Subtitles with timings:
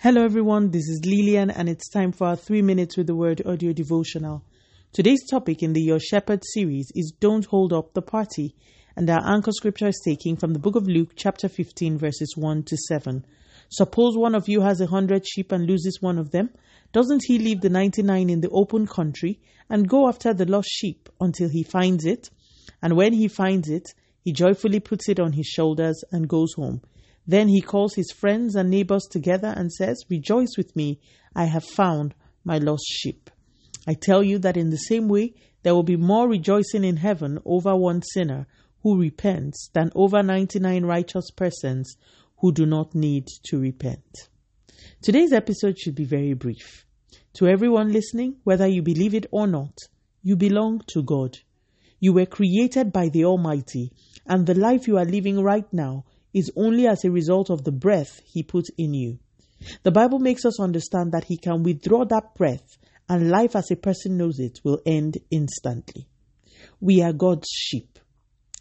[0.00, 0.70] Hello, everyone.
[0.70, 4.44] This is Lillian, and it's time for our three minutes with the word audio devotional.
[4.92, 8.54] Today's topic in the Your Shepherd series is Don't Hold Up the Party,
[8.94, 12.62] and our anchor scripture is taken from the book of Luke, chapter 15, verses 1
[12.62, 13.26] to 7.
[13.70, 16.50] Suppose one of you has a hundred sheep and loses one of them.
[16.92, 21.08] Doesn't he leave the 99 in the open country and go after the lost sheep
[21.20, 22.30] until he finds it?
[22.80, 23.88] And when he finds it,
[24.22, 26.82] he joyfully puts it on his shoulders and goes home.
[27.28, 30.98] Then he calls his friends and neighbors together and says, Rejoice with me,
[31.36, 33.28] I have found my lost sheep.
[33.86, 37.38] I tell you that in the same way, there will be more rejoicing in heaven
[37.44, 38.46] over one sinner
[38.82, 41.96] who repents than over 99 righteous persons
[42.38, 44.30] who do not need to repent.
[45.02, 46.86] Today's episode should be very brief.
[47.34, 49.76] To everyone listening, whether you believe it or not,
[50.22, 51.36] you belong to God.
[52.00, 53.92] You were created by the Almighty,
[54.26, 56.04] and the life you are living right now
[56.34, 59.18] is only as a result of the breath He put in you.
[59.82, 62.78] The Bible makes us understand that He can withdraw that breath,
[63.08, 66.06] and life as a person knows it will end instantly.
[66.80, 67.98] We are God's sheep.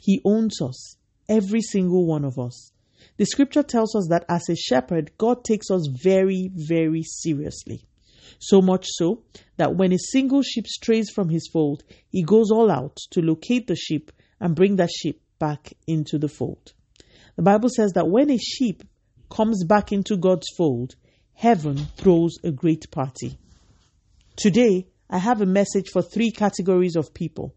[0.01, 0.95] He owns us,
[1.29, 2.71] every single one of us.
[3.17, 7.85] The scripture tells us that as a shepherd, God takes us very, very seriously.
[8.39, 9.23] So much so
[9.57, 13.67] that when a single sheep strays from his fold, he goes all out to locate
[13.67, 16.73] the sheep and bring that sheep back into the fold.
[17.37, 18.83] The Bible says that when a sheep
[19.29, 20.95] comes back into God's fold,
[21.33, 23.37] heaven throws a great party.
[24.35, 27.53] Today, I have a message for three categories of people.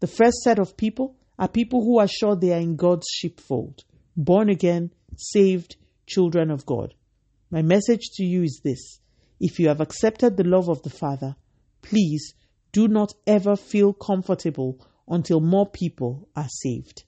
[0.00, 3.84] The first set of people are people who are sure they are in God's sheepfold,
[4.16, 6.94] born again, saved, children of God.
[7.52, 8.98] My message to you is this
[9.38, 11.36] if you have accepted the love of the Father,
[11.82, 12.34] please
[12.72, 17.04] do not ever feel comfortable until more people are saved.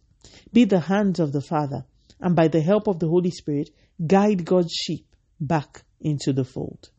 [0.53, 1.85] Be the hands of the Father
[2.23, 3.71] and by the help of the Holy Spirit,
[4.07, 5.05] guide God's sheep
[5.41, 6.91] back into the fold.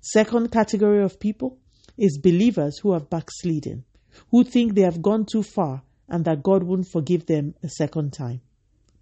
[0.00, 1.58] Second category of people
[1.98, 3.84] is believers who have backslidden,
[4.30, 8.12] who think they have gone too far and that God won't forgive them a second
[8.14, 8.40] time.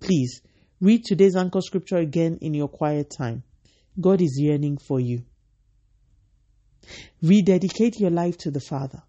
[0.01, 0.43] Please
[0.81, 3.45] read today's anchor scripture again in your quiet time.
[4.01, 5.25] God is yearning for you.
[7.23, 9.03] Rededicate your life to the Father.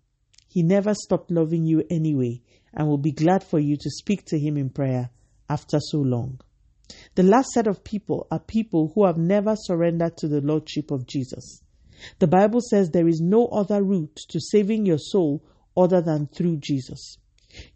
[0.48, 2.42] He never stopped loving you anyway
[2.74, 5.10] and will be glad for you to speak to Him in prayer
[5.50, 6.40] after so long.
[7.16, 11.08] The last set of people are people who have never surrendered to the Lordship of
[11.08, 11.62] Jesus.
[12.20, 15.44] The Bible says there is no other route to saving your soul
[15.76, 17.18] other than through Jesus.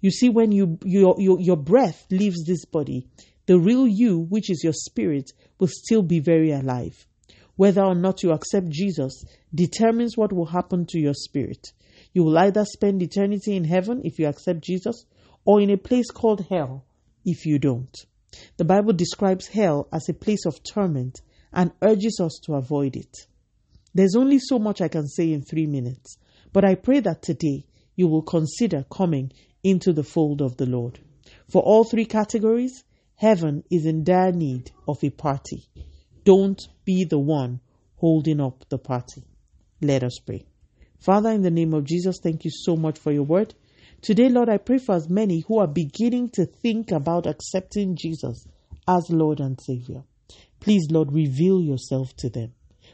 [0.02, 3.07] You see, when you, your, your, your breath leaves this body,
[3.46, 7.07] the real you, which is your spirit, will still be very alive.
[7.56, 11.74] Whether or not you accept Jesus determines what will happen to your spirit.
[12.13, 15.06] You will either spend eternity in heaven if you accept Jesus,
[15.46, 16.86] or in a place called hell
[17.30, 17.96] if you don't.
[18.58, 21.22] The Bible describes hell as a place of torment
[21.54, 23.16] and urges us to avoid it.
[23.94, 26.18] There's only so much I can say in three minutes,
[26.54, 29.32] but I pray that today you will consider coming
[29.64, 31.00] into the fold of the Lord.
[31.50, 32.84] For all three categories,
[33.16, 35.68] heaven is in dire need of a party.
[36.24, 37.60] Don't be the one
[37.96, 39.24] holding up the party.
[39.82, 40.46] Let us pray.
[41.00, 43.54] Father, in the name of Jesus, thank you so much for your word.
[44.02, 48.48] Today, Lord, I pray for as many who are beginning to think about accepting Jesus
[48.88, 50.04] as Lord and Savior.
[50.62, 52.54] Please, Lord, reveal yourself to them.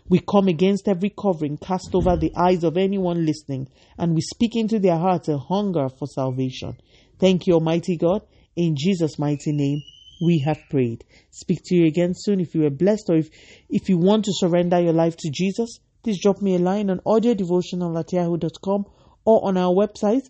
[0.10, 4.56] We come against every covering cast over the eyes of anyone listening, and we speak
[4.56, 6.78] into their hearts a hunger for salvation.
[7.20, 8.22] Thank you, Almighty God.
[8.56, 9.82] In Jesus' mighty name,
[10.26, 11.04] we have prayed.
[11.30, 12.40] Speak to you again soon.
[12.40, 13.30] If you are blessed or if,
[13.70, 17.00] if you want to surrender your life to Jesus, please drop me a line on
[17.06, 18.86] audiodevotional at yahoo.com
[19.26, 20.30] or on our website